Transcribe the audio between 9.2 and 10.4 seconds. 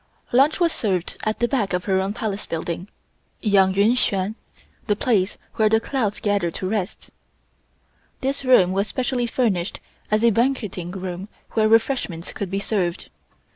furnished as a